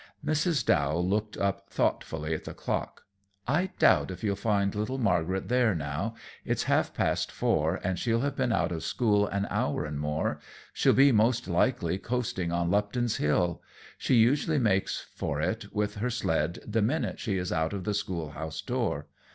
Mrs. 0.25 0.65
Dow 0.65 0.97
looked 0.97 1.37
up 1.37 1.69
thoughtfully 1.69 2.33
at 2.33 2.45
the 2.45 2.55
clock. 2.55 3.03
"I 3.47 3.69
doubt 3.77 4.09
if 4.09 4.23
you'll 4.23 4.35
find 4.35 4.73
little 4.73 4.97
Margaret 4.97 5.47
there 5.47 5.75
now. 5.75 6.15
It's 6.43 6.63
half 6.63 6.95
past 6.95 7.31
four, 7.31 7.79
and 7.83 7.99
she'll 7.99 8.21
have 8.21 8.35
been 8.35 8.51
out 8.51 8.71
of 8.71 8.83
school 8.83 9.27
an 9.27 9.45
hour 9.51 9.85
and 9.85 9.99
more. 9.99 10.39
She'll 10.73 10.93
be 10.93 11.11
most 11.11 11.47
likely 11.47 11.99
coasting 11.99 12.51
on 12.51 12.71
Lupton's 12.71 13.17
Hill. 13.17 13.61
She 13.95 14.15
usually 14.15 14.57
makes 14.57 15.05
for 15.13 15.39
it 15.39 15.71
with 15.71 15.93
her 15.97 16.09
sled 16.09 16.57
the 16.65 16.81
minute 16.81 17.19
she 17.19 17.37
is 17.37 17.51
out 17.51 17.71
of 17.71 17.83
the 17.83 17.93
school 17.93 18.31
house 18.31 18.61
door. 18.63 19.05